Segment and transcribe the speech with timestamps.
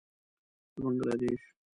[0.73, 1.41] د بنګله دېش.